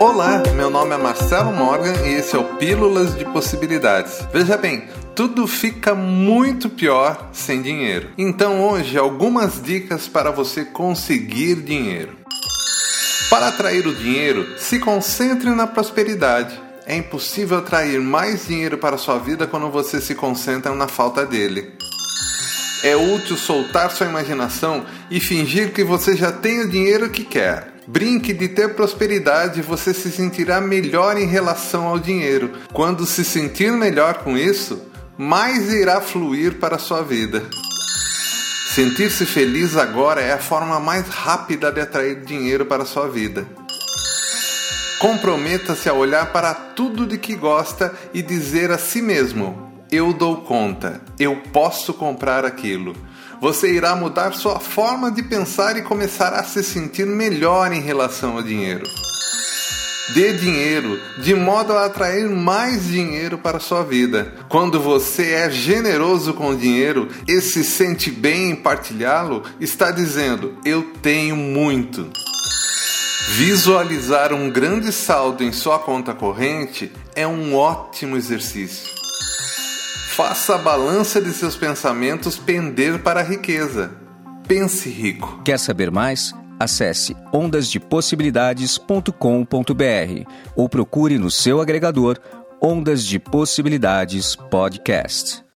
[0.00, 4.20] Olá, meu nome é Marcelo Morgan e esse é o Pílulas de Possibilidades.
[4.32, 8.10] Veja bem, tudo fica muito pior sem dinheiro.
[8.16, 12.12] Então hoje algumas dicas para você conseguir dinheiro.
[13.28, 16.56] Para atrair o dinheiro, se concentre na prosperidade.
[16.86, 21.72] É impossível atrair mais dinheiro para sua vida quando você se concentra na falta dele.
[22.84, 27.77] É útil soltar sua imaginação e fingir que você já tem o dinheiro que quer.
[27.90, 32.52] Brinque de ter prosperidade você se sentirá melhor em relação ao dinheiro.
[32.70, 34.82] Quando se sentir melhor com isso,
[35.16, 37.42] mais irá fluir para a sua vida.
[38.74, 43.46] Sentir-se feliz agora é a forma mais rápida de atrair dinheiro para a sua vida.
[44.98, 50.42] Comprometa-se a olhar para tudo de que gosta e dizer a si mesmo: eu dou
[50.42, 52.94] conta, eu posso comprar aquilo.
[53.40, 58.36] Você irá mudar sua forma de pensar e começará a se sentir melhor em relação
[58.36, 58.84] ao dinheiro.
[60.14, 64.34] Dê dinheiro de modo a atrair mais dinheiro para sua vida.
[64.48, 70.54] Quando você é generoso com o dinheiro e se sente bem em partilhá-lo, está dizendo:
[70.64, 72.10] Eu tenho muito.
[73.36, 78.97] Visualizar um grande saldo em sua conta corrente é um ótimo exercício.
[80.18, 83.92] Faça a balança de seus pensamentos pender para a riqueza.
[84.48, 85.40] Pense rico.
[85.44, 86.34] Quer saber mais?
[86.58, 92.18] Acesse ondasdepossibilidades.com.br ou procure no seu agregador
[92.60, 95.44] Ondas de Possibilidades Podcast.